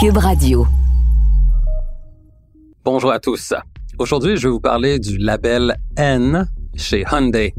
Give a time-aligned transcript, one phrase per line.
[0.00, 0.64] Cube Radio.
[2.84, 3.52] Bonjour à tous.
[3.98, 7.52] Aujourd'hui, je vais vous parler du label N chez Hyundai.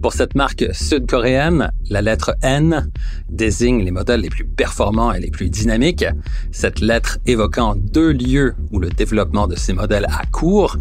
[0.00, 2.92] Pour cette marque sud-coréenne, la lettre N
[3.28, 6.04] désigne les modèles les plus performants et les plus dynamiques,
[6.52, 10.76] cette lettre évoquant deux lieux où le développement de ces modèles a cours,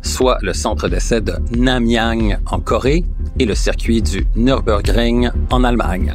[0.00, 3.04] soit le centre d'essai de Namyang en Corée
[3.38, 6.14] et le circuit du Nürburgring en Allemagne.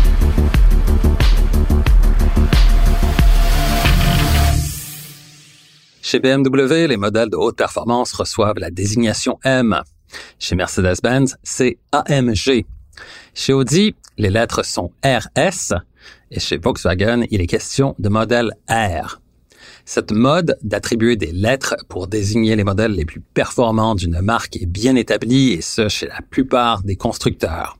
[6.11, 9.79] Chez BMW, les modèles de haute performance reçoivent la désignation M.
[10.39, 12.65] Chez Mercedes-Benz, c'est AMG.
[13.33, 15.73] Chez Audi, les lettres sont RS
[16.29, 19.21] et chez Volkswagen, il est question de modèle R.
[19.85, 24.65] Cette mode d'attribuer des lettres pour désigner les modèles les plus performants d'une marque est
[24.65, 27.77] bien établie et ce chez la plupart des constructeurs.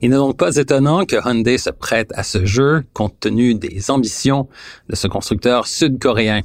[0.00, 3.90] Il n'est donc pas étonnant que Hyundai se prête à ce jeu compte tenu des
[3.90, 4.48] ambitions
[4.88, 6.42] de ce constructeur sud-coréen.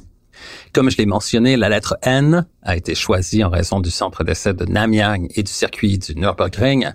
[0.72, 4.54] Comme je l'ai mentionné, la lettre N a été choisie en raison du centre d'essai
[4.54, 6.92] de Namyang et du circuit du Nürburgring.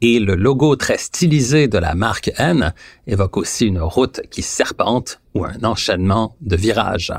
[0.00, 2.72] Et le logo très stylisé de la marque N
[3.06, 7.12] évoque aussi une route qui serpente ou un enchaînement de virages.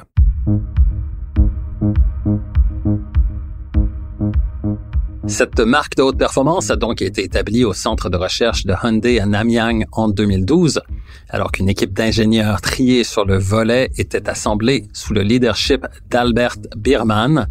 [5.30, 9.20] Cette marque de haute performance a donc été établie au centre de recherche de Hyundai
[9.20, 10.82] à Namyang en 2012,
[11.30, 17.48] alors qu'une équipe d'ingénieurs triés sur le volet était assemblée sous le leadership d'Albert Biermann,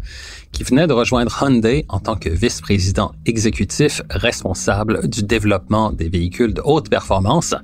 [0.51, 6.53] qui venait de rejoindre Hyundai en tant que vice-président exécutif responsable du développement des véhicules
[6.53, 7.55] de haute performance,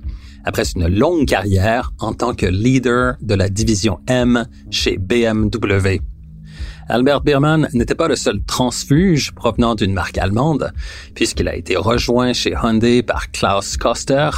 [0.46, 6.00] après une longue carrière en tant que leader de la division M chez BMW.
[6.88, 10.72] Albert Biermann n'était pas le seul transfuge provenant d'une marque allemande,
[11.16, 14.30] puisqu'il a été rejoint chez Hyundai par Klaus Koster,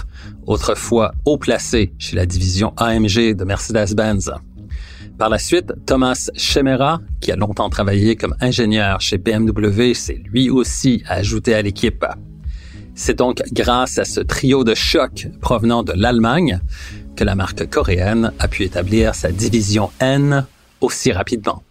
[0.48, 4.32] autrefois haut placé chez la division AMG de Mercedes-Benz.
[5.18, 10.50] Par la suite, Thomas Schemera, qui a longtemps travaillé comme ingénieur chez BMW, s'est lui
[10.50, 12.06] aussi ajouté à l'équipe.
[12.96, 16.60] C'est donc grâce à ce trio de choc provenant de l'Allemagne
[17.16, 20.46] que la marque coréenne a pu établir sa division N
[20.82, 21.64] aussi rapidement.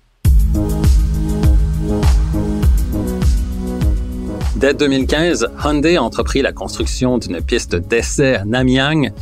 [4.57, 9.13] Dès 2015, Hyundai a entrepris la construction d'une piste d'essai à Namyang,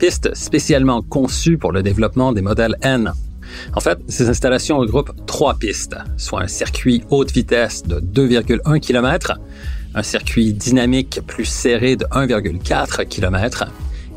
[0.00, 3.12] piste spécialement conçue pour le développement des modèles N.
[3.76, 9.38] En fait, ces installations regroupent trois pistes, soit un circuit haute vitesse de 2,1 km,
[9.94, 13.66] un circuit dynamique plus serré de 1,4 km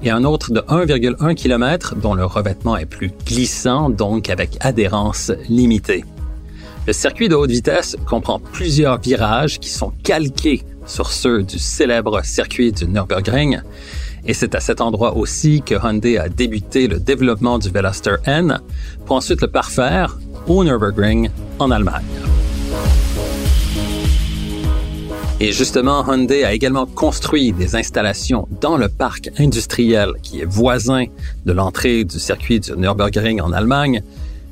[0.02, 5.32] et un autre de 1,1 km dont le revêtement est plus glissant, donc avec adhérence
[5.50, 6.04] limitée.
[6.86, 12.26] Le circuit de haute vitesse comprend plusieurs virages qui sont calqués sur ceux du célèbre
[12.26, 13.62] circuit du Nürburgring.
[14.26, 18.60] Et c'est à cet endroit aussi que Hyundai a débuté le développement du Veloster N
[19.06, 20.18] pour ensuite le parfaire
[20.48, 21.30] au Nürburgring
[21.60, 22.04] en Allemagne.
[25.40, 31.06] Et justement, Hyundai a également construit des installations dans le parc industriel qui est voisin
[31.46, 34.02] de l'entrée du circuit du Nürburgring en Allemagne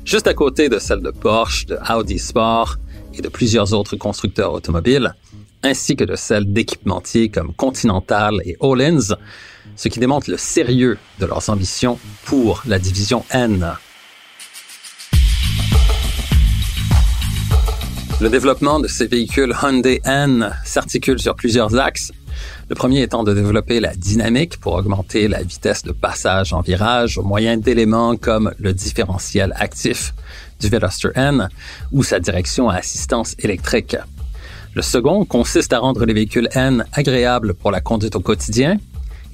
[0.04, 2.76] juste à côté de celle de Porsche, de Audi Sport
[3.14, 5.14] et de plusieurs autres constructeurs automobiles,
[5.62, 9.16] ainsi que de celles d'équipementiers comme Continental et Olins,
[9.76, 13.74] ce qui démontre le sérieux de leurs ambitions pour la division N.
[18.20, 22.12] Le développement de ces véhicules Hyundai N s'articule sur plusieurs axes,
[22.72, 27.18] le premier étant de développer la dynamique pour augmenter la vitesse de passage en virage
[27.18, 30.14] au moyen d'éléments comme le différentiel actif
[30.58, 31.50] du Veloster N
[31.92, 33.98] ou sa direction à assistance électrique.
[34.72, 38.78] Le second consiste à rendre les véhicules N agréables pour la conduite au quotidien.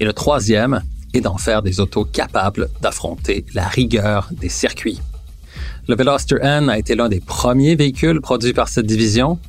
[0.01, 0.83] Et le troisième
[1.13, 4.99] est d'en faire des autos capables d'affronter la rigueur des circuits.
[5.87, 9.39] Le Veloster N a été l'un des premiers véhicules produits par cette division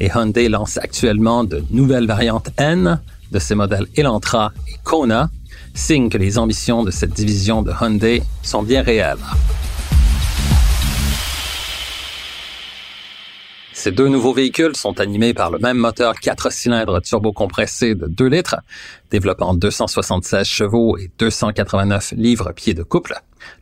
[0.00, 3.00] et Hyundai lance actuellement de nouvelles variantes N
[3.30, 5.30] de ces modèles Elantra et Kona,
[5.74, 9.18] signe que les ambitions de cette division de Hyundai sont bien réelles.
[13.86, 18.26] Ces deux nouveaux véhicules sont animés par le même moteur 4 cylindres turbocompressé de 2
[18.26, 18.56] litres,
[19.12, 23.14] développant 276 chevaux et 289 livres-pieds de couple,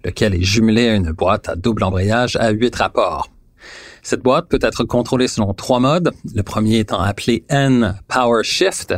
[0.02, 3.33] lequel est jumelé à une boîte à double embrayage à 8 rapports.
[4.04, 6.12] Cette boîte peut être contrôlée selon trois modes.
[6.34, 8.94] Le premier étant appelé N Power Shift,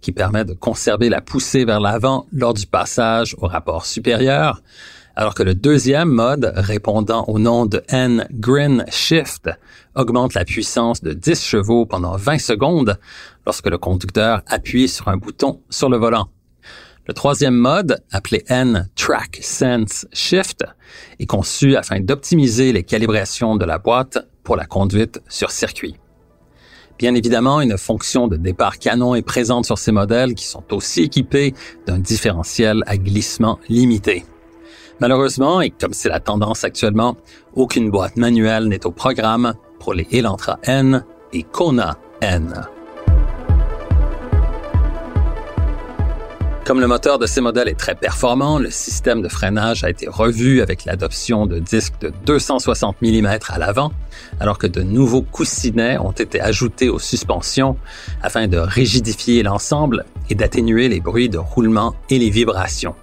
[0.00, 4.60] qui permet de conserver la poussée vers l'avant lors du passage au rapport supérieur,
[5.14, 9.48] alors que le deuxième mode, répondant au nom de N Grin Shift,
[9.94, 12.98] augmente la puissance de 10 chevaux pendant 20 secondes
[13.46, 16.28] lorsque le conducteur appuie sur un bouton sur le volant.
[17.08, 20.66] Le troisième mode, appelé N-Track Sense Shift,
[21.18, 25.96] est conçu afin d'optimiser les calibrations de la boîte pour la conduite sur circuit.
[26.98, 31.04] Bien évidemment, une fonction de départ canon est présente sur ces modèles qui sont aussi
[31.04, 31.54] équipés
[31.86, 34.26] d'un différentiel à glissement limité.
[35.00, 37.16] Malheureusement, et comme c'est la tendance actuellement,
[37.54, 41.02] aucune boîte manuelle n'est au programme pour les Elantra N
[41.32, 42.68] et Kona N.
[46.68, 50.06] Comme le moteur de ces modèles est très performant, le système de freinage a été
[50.06, 53.90] revu avec l'adoption de disques de 260 mm à l'avant,
[54.38, 57.78] alors que de nouveaux coussinets ont été ajoutés aux suspensions
[58.22, 62.94] afin de rigidifier l'ensemble et d'atténuer les bruits de roulement et les vibrations.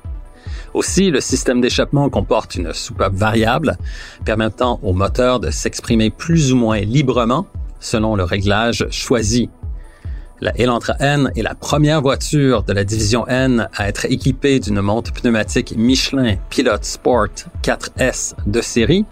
[0.75, 3.79] Aussi, le système d'échappement comporte une soupape variable
[4.25, 7.47] permettant au moteur de s'exprimer plus ou moins librement
[7.79, 9.49] selon le réglage choisi
[10.41, 14.81] la Elantra N est la première voiture de la division N à être équipée d'une
[14.81, 17.29] montre pneumatique Michelin Pilot Sport
[17.63, 19.05] 4S de série.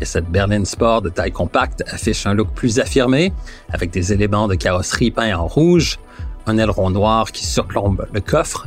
[0.00, 3.32] Et cette berline sport de taille compacte affiche un look plus affirmé,
[3.72, 5.98] avec des éléments de carrosserie peints en rouge,
[6.46, 8.66] un aileron noir qui surplombe le coffre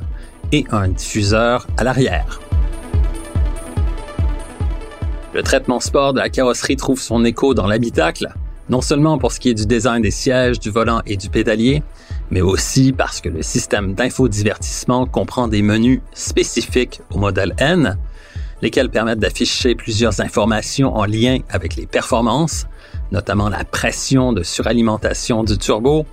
[0.51, 2.39] et un diffuseur à l'arrière.
[5.33, 8.29] Le traitement sport de la carrosserie trouve son écho dans l'habitacle,
[8.69, 11.83] non seulement pour ce qui est du design des sièges, du volant et du pédalier,
[12.31, 17.97] mais aussi parce que le système d'infodivertissement comprend des menus spécifiques au modèle N,
[18.61, 22.67] lesquels permettent d'afficher plusieurs informations en lien avec les performances,
[23.11, 26.05] notamment la pression de suralimentation du turbo,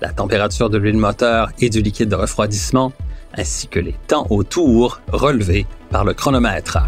[0.00, 2.92] la température de l'huile moteur et du liquide de refroidissement,
[3.36, 6.78] ainsi que les temps autour relevés par le chronomètre.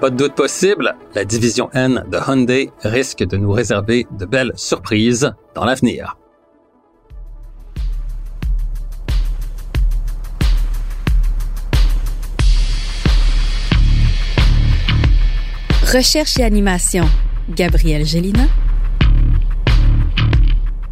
[0.00, 4.52] Pas de doute possible, la division N de Hyundai risque de nous réserver de belles
[4.56, 6.16] surprises dans l'avenir.
[15.92, 17.04] Recherche et animation,
[17.50, 18.46] Gabriel Gélina.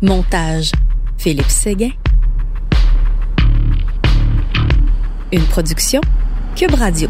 [0.00, 0.70] Montage,
[1.18, 1.90] Philippe Séguin.
[5.32, 6.00] Une production,
[6.54, 7.08] Cube Radio.